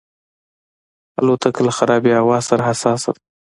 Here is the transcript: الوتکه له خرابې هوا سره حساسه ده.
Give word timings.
الوتکه 1.19 1.61
له 1.67 1.71
خرابې 1.77 2.11
هوا 2.19 2.37
سره 2.47 2.61
حساسه 2.69 3.09
ده. 3.15 3.21